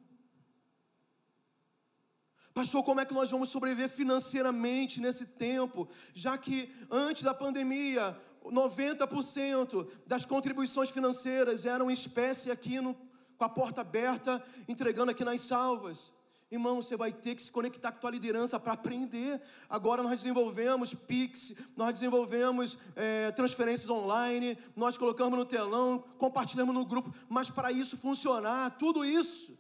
[2.55, 5.89] Pastor, como é que nós vamos sobreviver financeiramente nesse tempo?
[6.13, 12.95] Já que antes da pandemia, 90% das contribuições financeiras eram espécie aqui no,
[13.43, 16.13] com a porta aberta, entregando aqui nas salvas.
[16.49, 19.41] Irmão, você vai ter que se conectar com a tua liderança para aprender.
[19.69, 26.85] Agora nós desenvolvemos Pix, nós desenvolvemos é, transferências online, nós colocamos no telão, compartilhamos no
[26.85, 29.59] grupo, mas para isso funcionar, tudo isso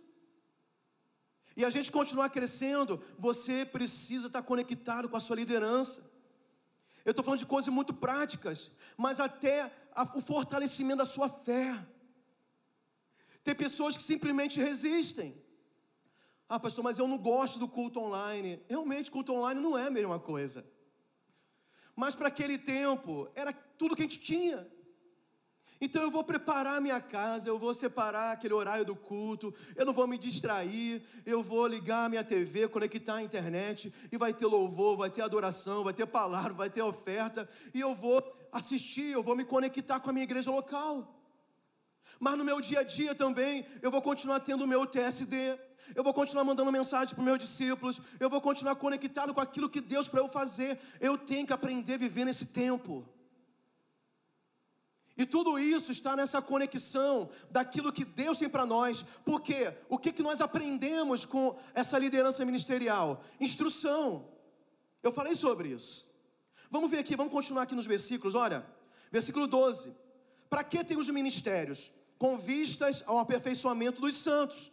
[1.56, 6.00] e a gente continuar crescendo, você precisa estar conectado com a sua liderança.
[7.04, 11.76] Eu estou falando de coisas muito práticas, mas até a, o fortalecimento da sua fé.
[13.42, 15.40] Tem pessoas que simplesmente resistem.
[16.48, 18.60] Ah, pastor, mas eu não gosto do culto online.
[18.68, 20.64] Realmente, culto online não é a mesma coisa.
[21.96, 24.66] Mas para aquele tempo, era tudo que a gente tinha.
[25.84, 29.92] Então eu vou preparar minha casa, eu vou separar aquele horário do culto, eu não
[29.92, 34.96] vou me distrair, eu vou ligar minha TV, conectar a internet, e vai ter louvor,
[34.96, 39.34] vai ter adoração, vai ter palavra, vai ter oferta, e eu vou assistir, eu vou
[39.34, 41.21] me conectar com a minha igreja local.
[42.18, 45.58] Mas no meu dia a dia também, eu vou continuar tendo o meu TSD,
[45.94, 49.80] eu vou continuar mandando mensagem para meus discípulos, eu vou continuar conectado com aquilo que
[49.80, 50.78] Deus para eu fazer.
[51.00, 53.08] Eu tenho que aprender a viver nesse tempo.
[55.16, 59.04] E tudo isso está nessa conexão daquilo que Deus tem para nós.
[59.24, 63.22] Porque o que, que nós aprendemos com essa liderança ministerial?
[63.40, 64.28] Instrução.
[65.02, 66.08] Eu falei sobre isso.
[66.70, 68.34] Vamos ver aqui, vamos continuar aqui nos versículos.
[68.34, 68.64] Olha,
[69.10, 70.01] versículo 12.
[70.52, 71.90] Para que tem os ministérios?
[72.18, 74.70] Com vistas ao aperfeiçoamento dos santos,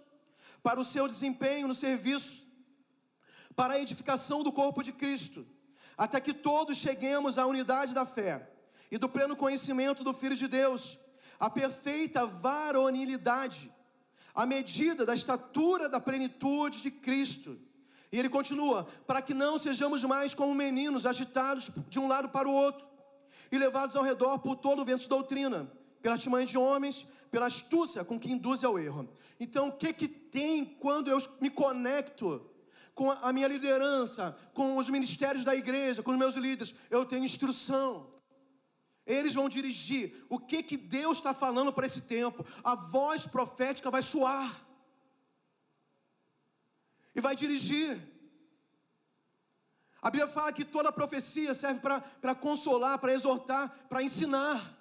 [0.62, 2.46] para o seu desempenho no serviço,
[3.56, 5.48] para a edificação do corpo de Cristo,
[5.98, 8.52] até que todos cheguemos à unidade da fé
[8.92, 11.00] e do pleno conhecimento do Filho de Deus,
[11.40, 13.74] a perfeita varonilidade,
[14.36, 17.58] a medida da estatura da plenitude de Cristo.
[18.12, 22.50] E ele continua: para que não sejamos mais como meninos agitados de um lado para
[22.50, 22.90] o outro
[23.52, 27.48] e levados ao redor por todo o vento de doutrina, pelas mães de homens, pela
[27.48, 29.10] astúcia com que induz ao erro.
[29.40, 32.50] Então, o que que tem quando eu me conecto
[32.94, 36.74] com a minha liderança, com os ministérios da igreja, com os meus líderes?
[36.90, 38.08] Eu tenho instrução.
[39.06, 42.46] Eles vão dirigir o que, que Deus está falando para esse tempo.
[42.64, 44.64] A voz profética vai soar.
[47.16, 48.00] E vai dirigir.
[50.02, 54.78] A Bíblia fala que toda profecia serve para consolar, para exortar, para ensinar.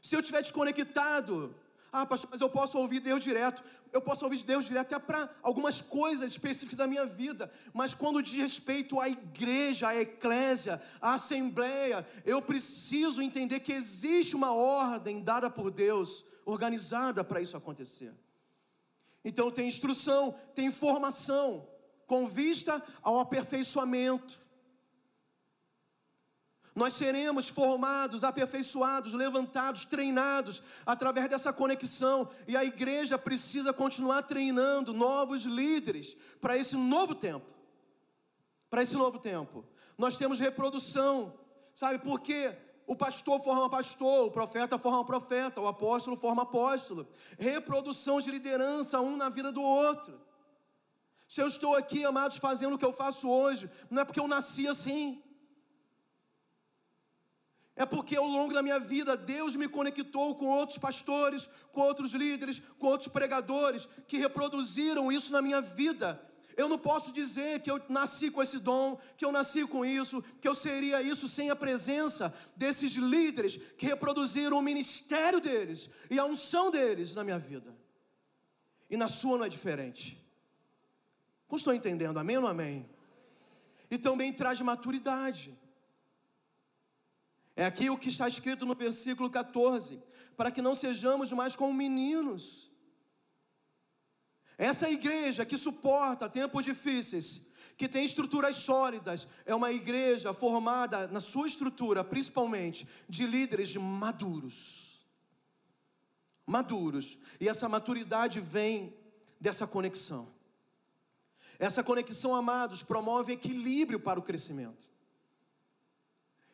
[0.00, 1.54] Se eu estiver desconectado
[1.96, 3.64] ah, pastor, mas eu posso ouvir Deus direto.
[3.90, 7.50] Eu posso ouvir Deus direto até para algumas coisas específicas da minha vida.
[7.72, 14.36] Mas quando diz respeito à igreja, à eclésia, à assembleia, eu preciso entender que existe
[14.36, 18.12] uma ordem dada por Deus, organizada para isso acontecer.
[19.24, 21.66] Então tem instrução, tem informação,
[22.06, 24.40] com vista ao aperfeiçoamento.
[26.76, 32.28] Nós seremos formados, aperfeiçoados, levantados, treinados através dessa conexão.
[32.46, 37.46] E a igreja precisa continuar treinando novos líderes para esse novo tempo.
[38.68, 39.64] Para esse novo tempo.
[39.96, 41.32] Nós temos reprodução,
[41.72, 42.54] sabe por quê?
[42.86, 47.08] O pastor forma pastor, o profeta forma profeta, o apóstolo forma apóstolo.
[47.38, 50.20] Reprodução de liderança, um na vida do outro.
[51.28, 54.28] Se eu estou aqui, amados, fazendo o que eu faço hoje, não é porque eu
[54.28, 55.22] nasci assim.
[57.74, 62.12] É porque ao longo da minha vida Deus me conectou com outros pastores, com outros
[62.12, 66.22] líderes, com outros pregadores que reproduziram isso na minha vida.
[66.56, 70.22] Eu não posso dizer que eu nasci com esse dom, que eu nasci com isso,
[70.40, 76.18] que eu seria isso sem a presença desses líderes que reproduziram o ministério deles e
[76.18, 77.76] a unção deles na minha vida.
[78.88, 80.25] E na sua não é diferente.
[81.46, 82.18] Como estou entendendo?
[82.18, 82.88] Amém ou não amém?
[83.90, 85.56] E também traz maturidade.
[87.54, 90.02] É aqui o que está escrito no versículo 14:
[90.36, 92.70] para que não sejamos mais como meninos.
[94.58, 101.20] Essa igreja que suporta tempos difíceis, que tem estruturas sólidas, é uma igreja formada na
[101.20, 105.06] sua estrutura, principalmente, de líderes maduros.
[106.46, 107.18] Maduros.
[107.38, 108.96] E essa maturidade vem
[109.38, 110.35] dessa conexão.
[111.58, 114.90] Essa conexão, amados, promove equilíbrio para o crescimento.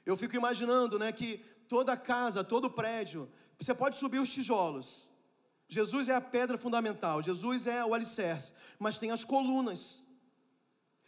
[0.04, 1.38] Eu fico imaginando, né, que
[1.68, 5.08] toda casa, todo prédio, você pode subir os tijolos,
[5.72, 10.04] Jesus é a pedra fundamental, Jesus é o alicerce, mas tem as colunas.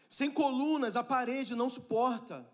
[0.08, 2.48] Sem colunas, a parede não suporta.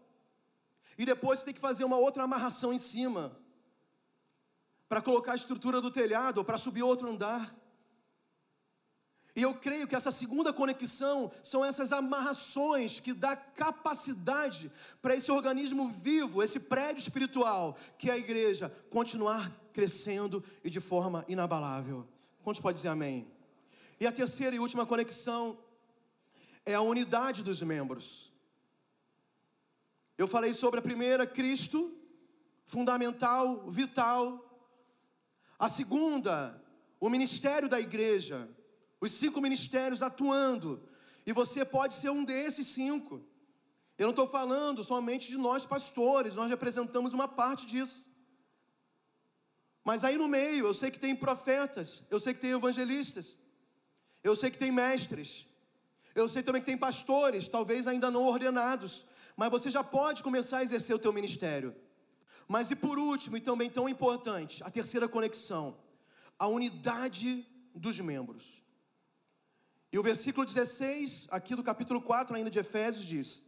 [0.98, 3.38] E depois você tem que fazer uma outra amarração em cima
[4.88, 7.54] para colocar a estrutura do telhado ou para subir outro andar.
[9.40, 14.70] E eu creio que essa segunda conexão são essas amarrações que dá capacidade
[15.00, 20.78] para esse organismo vivo, esse prédio espiritual, que é a igreja, continuar crescendo e de
[20.78, 22.06] forma inabalável.
[22.42, 23.26] Quantos pode dizer amém?
[23.98, 25.58] E a terceira e última conexão
[26.66, 28.30] é a unidade dos membros.
[30.18, 31.96] Eu falei sobre a primeira, Cristo,
[32.66, 34.68] fundamental, vital.
[35.58, 36.62] A segunda,
[37.00, 38.46] o ministério da igreja
[39.00, 40.82] os cinco ministérios atuando,
[41.26, 43.24] e você pode ser um desses cinco.
[43.96, 48.10] Eu não estou falando somente de nós pastores, nós representamos uma parte disso.
[49.84, 53.40] Mas aí no meio, eu sei que tem profetas, eu sei que tem evangelistas,
[54.22, 55.46] eu sei que tem mestres,
[56.14, 60.58] eu sei também que tem pastores, talvez ainda não ordenados, mas você já pode começar
[60.58, 61.74] a exercer o teu ministério.
[62.46, 65.78] Mas e por último, e também tão importante, a terceira conexão,
[66.38, 68.59] a unidade dos membros.
[69.92, 73.42] E o versículo 16, aqui do capítulo 4, ainda de Efésios, diz: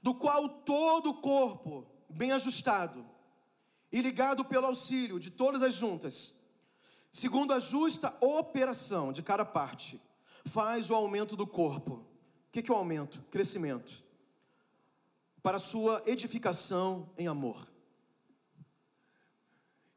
[0.00, 3.04] Do qual todo o corpo, bem ajustado
[3.90, 6.34] e ligado pelo auxílio de todas as juntas,
[7.12, 10.00] segundo a justa operação de cada parte,
[10.44, 11.94] faz o aumento do corpo.
[12.48, 13.20] O que é o aumento?
[13.30, 14.02] Crescimento.
[15.42, 17.66] Para sua edificação em amor.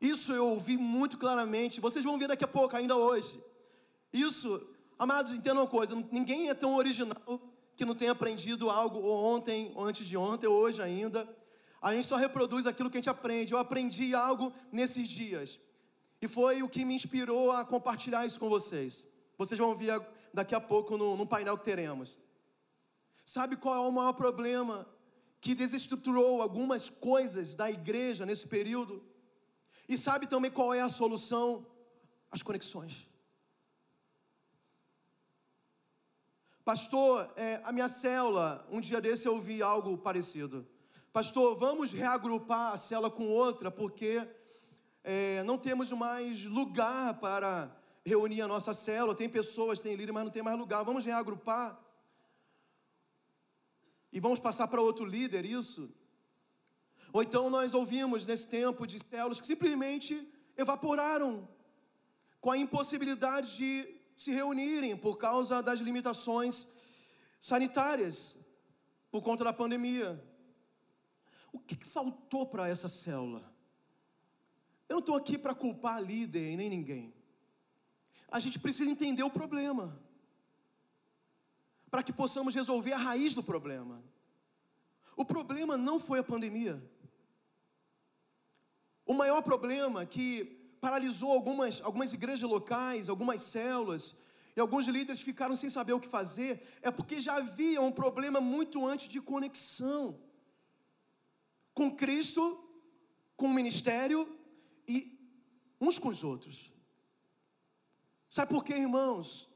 [0.02, 3.42] Isso eu ouvi muito claramente, vocês vão ver daqui a pouco, ainda hoje.
[4.12, 7.42] Isso Amados, entendam uma coisa: ninguém é tão original
[7.76, 11.28] que não tenha aprendido algo ontem, ou antes de ontem, ou hoje ainda.
[11.82, 13.52] A gente só reproduz aquilo que a gente aprende.
[13.52, 15.60] Eu aprendi algo nesses dias.
[16.22, 19.06] E foi o que me inspirou a compartilhar isso com vocês.
[19.38, 20.02] Vocês vão ver
[20.34, 22.18] daqui a pouco no, no painel que teremos.
[23.26, 24.88] Sabe qual é o maior problema
[25.42, 29.04] que desestruturou algumas coisas da igreja nesse período?
[29.88, 31.68] E sabe também qual é a solução?
[32.32, 33.08] As conexões.
[36.66, 40.68] Pastor, é, a minha célula, um dia desse eu ouvi algo parecido.
[41.14, 44.28] Pastor, vamos reagrupar a célula com outra, porque
[45.04, 47.72] é, não temos mais lugar para
[48.04, 49.14] reunir a nossa célula.
[49.14, 50.84] Tem pessoas, tem líder, mas não tem mais lugar.
[50.84, 51.80] Vamos reagrupar.
[54.12, 55.94] E vamos passar para outro líder isso.
[57.14, 61.48] Ou então nós ouvimos nesse tempo de células que simplesmente evaporaram
[62.42, 66.68] com a impossibilidade de se reunirem por causa das limitações
[67.40, 68.38] sanitárias,
[69.12, 70.24] por conta da pandemia.
[71.52, 73.54] O que, que faltou para essa célula?
[74.88, 77.14] Eu não estou aqui para culpar a líder e nem ninguém.
[78.30, 80.00] A gente precisa entender o problema,
[81.90, 84.04] para que possamos resolver a raiz do problema.
[85.16, 86.84] O problema não foi a pandemia.
[89.06, 94.14] O maior problema que paralisou algumas, algumas igrejas locais, algumas células,
[94.56, 98.40] e alguns líderes ficaram sem saber o que fazer, é porque já havia um problema
[98.40, 100.20] muito antes de conexão
[101.74, 102.64] com Cristo,
[103.36, 104.20] com o ministério
[104.88, 105.20] e
[105.82, 106.72] uns com os outros.
[108.30, 109.50] Sabe por quê, irmãos?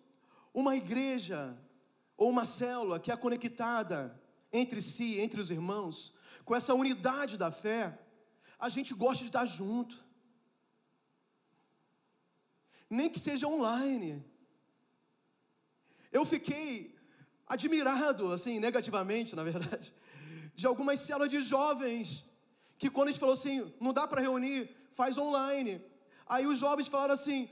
[0.52, 1.56] Uma igreja
[2.18, 4.20] ou uma célula que é conectada
[4.52, 6.12] entre si, entre os irmãos,
[6.44, 8.00] com essa unidade da fé,
[8.58, 10.09] a gente gosta de estar junto
[12.90, 14.24] nem que seja online.
[16.12, 16.96] Eu fiquei
[17.46, 19.94] admirado, assim, negativamente, na verdade,
[20.56, 22.26] de algumas células de jovens
[22.78, 25.82] que quando a gente falou assim, não dá para reunir, faz online.
[26.26, 27.50] Aí os jovens falaram assim: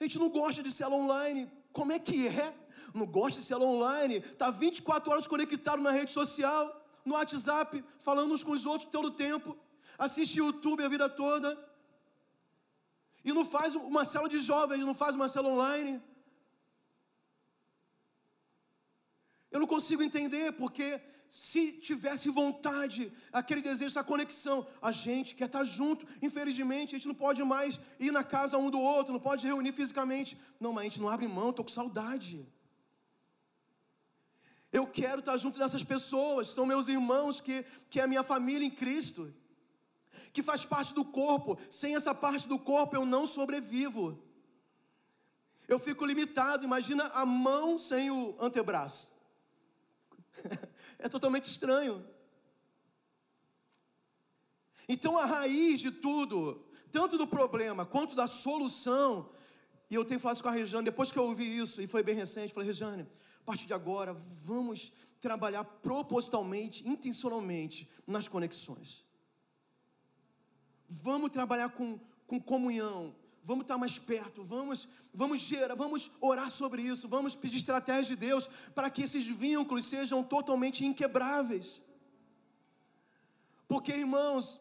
[0.00, 1.50] a gente não gosta de célula online.
[1.72, 2.54] Como é que é?
[2.94, 4.20] Não gosta de célula online?
[4.20, 9.08] Tá 24 horas conectado na rede social, no WhatsApp, falando uns com os outros todo
[9.08, 9.56] o tempo.
[9.98, 11.54] Assiste YouTube a vida toda
[13.26, 16.00] e não faz uma célula de jovens, não faz uma célula online.
[19.50, 25.46] Eu não consigo entender, porque se tivesse vontade, aquele desejo, essa conexão, a gente quer
[25.46, 26.06] estar junto.
[26.22, 29.72] Infelizmente, a gente não pode mais ir na casa um do outro, não pode reunir
[29.72, 30.38] fisicamente.
[30.60, 32.46] Não, mas a gente não abre mão, estou com saudade.
[34.72, 38.64] Eu quero estar junto dessas pessoas, são meus irmãos, que, que é a minha família
[38.64, 39.34] em Cristo
[40.32, 41.58] que faz parte do corpo.
[41.70, 44.22] Sem essa parte do corpo eu não sobrevivo.
[45.68, 46.64] Eu fico limitado.
[46.64, 49.12] Imagina a mão sem o antebraço.
[50.98, 52.04] é totalmente estranho.
[54.88, 59.30] Então a raiz de tudo, tanto do problema quanto da solução,
[59.88, 62.02] E eu tenho falado isso com a Rejane, depois que eu ouvi isso, e foi
[62.02, 63.06] bem recente, falei, Rejane,
[63.40, 69.05] a partir de agora, vamos trabalhar propositalmente, intencionalmente nas conexões.
[70.88, 73.14] Vamos trabalhar com, com comunhão,
[73.44, 78.16] vamos estar mais perto, vamos, vamos gerar, vamos orar sobre isso, vamos pedir estratégia de
[78.16, 81.80] Deus para que esses vínculos sejam totalmente inquebráveis.
[83.68, 84.60] Porque, irmãos,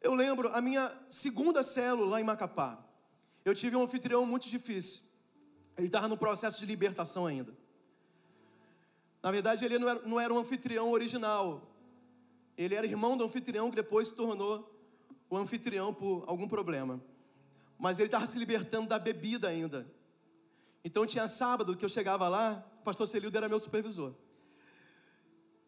[0.00, 2.78] eu lembro a minha segunda célula lá em Macapá.
[3.44, 5.02] Eu tive um anfitrião muito difícil.
[5.76, 7.56] Ele estava no processo de libertação ainda.
[9.22, 11.70] Na verdade, ele não era, não era um anfitrião original.
[12.56, 14.68] Ele era irmão do anfitrião que depois se tornou
[15.30, 17.00] o anfitrião por algum problema.
[17.78, 19.90] Mas ele estava se libertando da bebida ainda.
[20.84, 24.12] Então tinha sábado que eu chegava lá, o pastor Celildo era meu supervisor.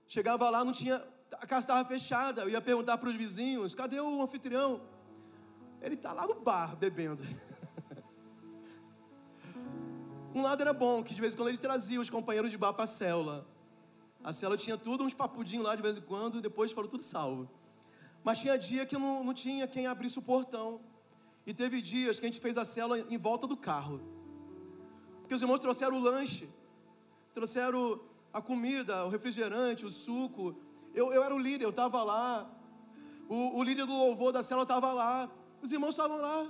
[0.09, 1.03] Chegava lá, não tinha.
[1.33, 2.43] A casa estava fechada.
[2.43, 4.83] Eu ia perguntar para os vizinhos: cadê o anfitrião?
[5.81, 7.23] Ele está lá no bar bebendo.
[10.35, 12.73] Um lado era bom, que de vez em quando ele trazia os companheiros de bar
[12.73, 13.47] para a célula.
[14.25, 17.03] A célula tinha tudo, uns papudinhos lá de vez em quando, e depois falou tudo
[17.03, 17.51] salvo.
[18.25, 20.81] Mas tinha dia que não, não tinha quem abrisse o portão.
[21.45, 24.01] E teve dias que a gente fez a célula em volta do carro.
[25.21, 26.49] Porque os irmãos trouxeram o lanche,
[27.35, 28.01] trouxeram
[28.33, 30.55] a comida, o refrigerante, o suco.
[30.95, 32.49] Eu, eu era o líder, eu estava lá.
[33.29, 35.31] O, o líder do louvor da célula estava lá.
[35.61, 36.47] Os irmãos estavam lá.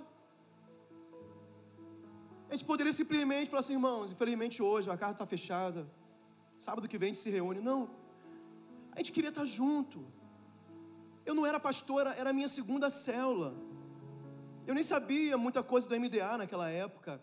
[2.51, 5.89] A gente poderia simplesmente falar assim, irmãos, infelizmente hoje a casa está fechada.
[6.59, 7.61] Sábado que vem a gente se reúne.
[7.61, 7.89] Não.
[8.93, 10.05] A gente queria estar junto.
[11.25, 13.55] Eu não era pastora, era a minha segunda célula.
[14.67, 17.23] Eu nem sabia muita coisa do MDA naquela época.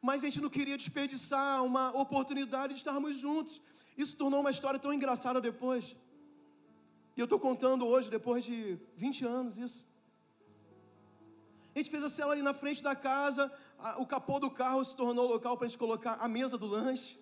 [0.00, 3.60] Mas a gente não queria desperdiçar uma oportunidade de estarmos juntos.
[3.96, 5.96] Isso tornou uma história tão engraçada depois.
[7.16, 9.86] E eu estou contando hoje, depois de 20 anos, isso.
[11.74, 13.52] A gente fez a célula ali na frente da casa,
[13.98, 17.18] o capô do carro se tornou local para a gente colocar a mesa do lanche.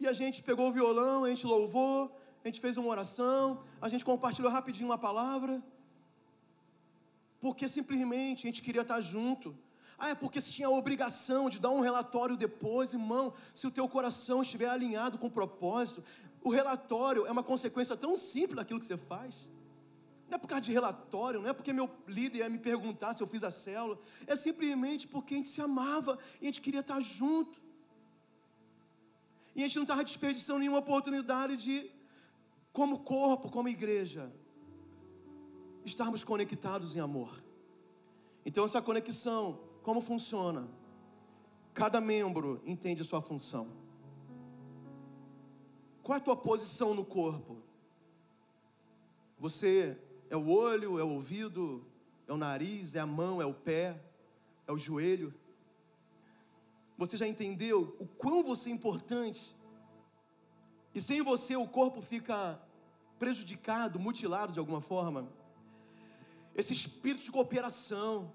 [0.00, 3.88] E a gente pegou o violão, a gente louvou, a gente fez uma oração, a
[3.88, 5.62] gente compartilhou rapidinho uma palavra.
[7.40, 9.56] Porque simplesmente a gente queria estar junto.
[9.98, 13.70] Ah, é porque se tinha a obrigação de dar um relatório depois, irmão, se o
[13.70, 16.02] teu coração estiver alinhado com o propósito,
[16.42, 19.48] o relatório é uma consequência tão simples daquilo que você faz.
[20.28, 23.22] Não é por causa de relatório, não é porque meu líder ia me perguntar se
[23.22, 23.98] eu fiz a célula.
[24.26, 27.60] É simplesmente porque a gente se amava e a gente queria estar junto.
[29.54, 31.90] E a gente não estava desperdiçando nenhuma oportunidade de,
[32.72, 34.32] como corpo, como igreja,
[35.84, 37.42] estarmos conectados em amor.
[38.44, 40.68] Então, essa conexão, como funciona?
[41.74, 43.68] Cada membro entende a sua função.
[46.02, 47.62] Qual é a tua posição no corpo?
[49.38, 49.98] Você
[50.28, 51.84] é o olho, é o ouvido,
[52.26, 54.00] é o nariz, é a mão, é o pé,
[54.66, 55.32] é o joelho.
[56.96, 59.56] Você já entendeu o quão você é importante?
[60.94, 62.60] E sem você o corpo fica
[63.18, 65.28] prejudicado, mutilado de alguma forma.
[66.54, 68.32] Esse espírito de cooperação.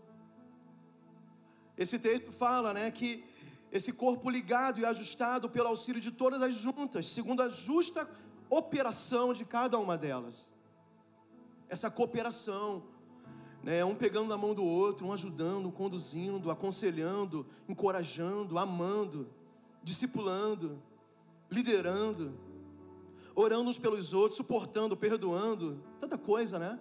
[1.77, 3.23] Esse texto fala, né, que
[3.71, 8.09] esse corpo ligado e ajustado pelo auxílio de todas as juntas, segundo a justa
[8.49, 10.57] operação de cada uma delas
[11.69, 12.83] essa cooperação,
[13.63, 13.83] né?
[13.83, 19.27] um pegando na mão do outro, um ajudando, um conduzindo, aconselhando, encorajando, amando,
[19.83, 20.81] discipulando,
[21.49, 22.33] liderando,
[23.37, 26.79] orando uns pelos outros, suportando, perdoando, tanta coisa, né?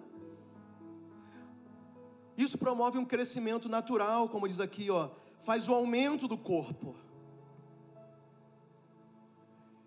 [2.35, 6.95] Isso promove um crescimento natural, como diz aqui, ó, faz o aumento do corpo.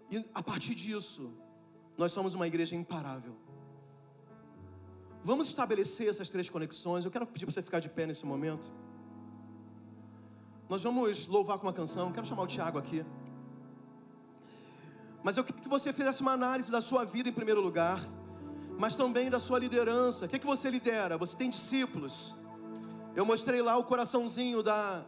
[0.09, 1.33] E a partir disso,
[1.99, 3.35] nós somos uma igreja imparável.
[5.25, 7.05] Vamos estabelecer essas três conexões.
[7.05, 8.73] Eu quero pedir para você ficar de pé nesse momento.
[10.69, 12.13] Nós vamos louvar com uma canção.
[12.13, 13.05] Quero chamar o Tiago aqui.
[15.23, 18.01] Mas eu queria que você fizesse uma análise da sua vida em primeiro lugar,
[18.79, 20.25] mas também da sua liderança.
[20.25, 21.19] O que, é que você lidera?
[21.19, 22.35] Você tem discípulos.
[23.15, 25.05] Eu mostrei lá o coraçãozinho da,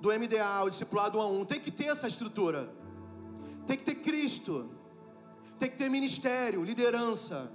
[0.00, 1.44] do MDA, o discipulado 1 a 1.
[1.46, 2.70] Tem que ter essa estrutura.
[3.66, 4.70] Tem que ter Cristo.
[5.58, 7.50] Tem que ter ministério, liderança.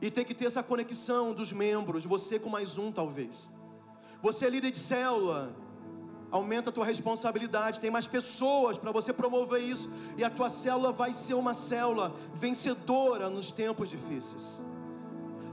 [0.00, 3.50] E tem que ter essa conexão dos membros, você com mais um talvez.
[4.22, 5.54] Você é líder de célula,
[6.30, 10.92] aumenta a tua responsabilidade, tem mais pessoas para você promover isso, e a tua célula
[10.92, 14.62] vai ser uma célula vencedora nos tempos difíceis.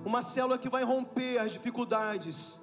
[0.03, 2.59] Uma célula que vai romper as dificuldades.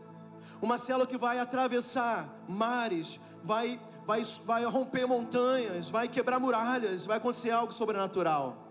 [0.61, 7.17] Uma célula que vai atravessar mares, vai vai vai romper montanhas, vai quebrar muralhas, vai
[7.17, 8.69] acontecer algo sobrenatural.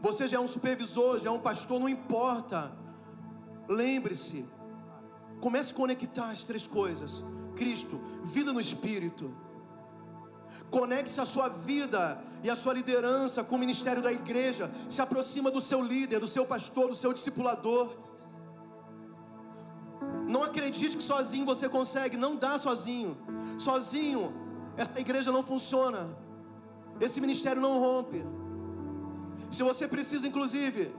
[0.00, 2.70] Você já é um supervisor, já é um pastor, não importa.
[3.68, 4.46] Lembre-se,
[5.40, 7.24] comece a conectar as três coisas:
[7.54, 9.34] Cristo, vida no Espírito.
[10.70, 14.70] Conecte-se a sua vida e a sua liderança com o ministério da igreja.
[14.88, 17.96] Se aproxima do seu líder, do seu pastor, do seu discipulador.
[20.26, 23.16] Não acredite que sozinho você consegue, não dá sozinho.
[23.58, 24.32] Sozinho,
[24.76, 26.16] essa igreja não funciona.
[27.00, 28.24] Esse ministério não rompe.
[29.50, 30.94] Se você precisa, inclusive,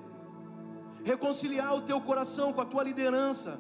[1.03, 3.60] reconciliar o teu coração com a tua liderança,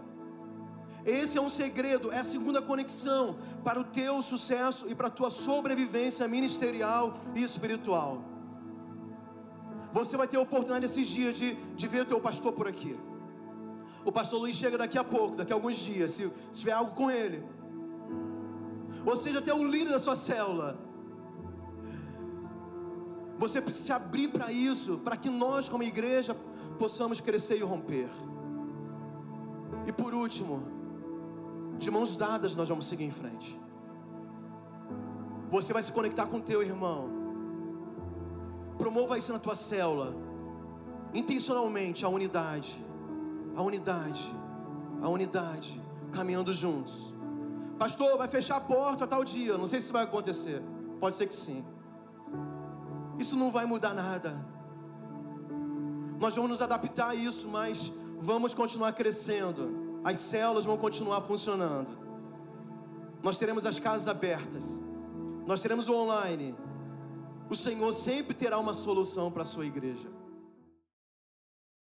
[1.05, 5.11] esse é um segredo, é a segunda conexão para o teu sucesso e para a
[5.11, 8.23] tua sobrevivência ministerial e espiritual.
[9.91, 12.97] Você vai ter a oportunidade nesses dias de, de ver o teu pastor por aqui.
[14.03, 16.91] O pastor Luiz chega daqui a pouco, daqui a alguns dias, se, se tiver algo
[16.91, 17.43] com ele.
[19.05, 20.77] Ou seja, até o líder da sua célula.
[23.37, 26.35] Você precisa se abrir para isso, para que nós, como igreja,
[26.79, 28.09] possamos crescer e romper.
[29.85, 30.74] E por último,
[31.77, 33.59] de mãos dadas nós vamos seguir em frente.
[35.49, 37.09] Você vai se conectar com teu irmão.
[38.77, 40.15] Promova isso na tua célula.
[41.13, 42.83] Intencionalmente a unidade.
[43.55, 44.35] A unidade.
[45.01, 45.81] A unidade.
[46.11, 47.13] Caminhando juntos.
[47.77, 49.57] Pastor, vai fechar a porta tal dia.
[49.57, 50.61] Não sei se vai acontecer.
[50.99, 51.63] Pode ser que sim.
[53.19, 54.45] Isso não vai mudar nada.
[56.19, 59.84] Nós vamos nos adaptar a isso, mas vamos continuar crescendo.
[60.05, 61.97] As células vão continuar funcionando.
[63.23, 64.83] Nós teremos as casas abertas.
[65.47, 66.55] Nós teremos o online.
[67.49, 70.07] O Senhor sempre terá uma solução para a sua igreja.